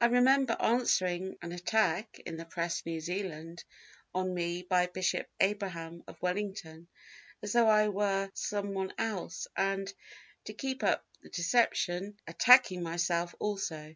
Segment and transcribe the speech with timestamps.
[0.00, 3.62] "I remember answering an attack (in the Press, New Zealand)
[4.12, 6.88] on me by Bishop Abraham, of Wellington,
[7.44, 9.94] as though I were someone else, and,
[10.46, 13.94] to keep up the deception, attacking myself also.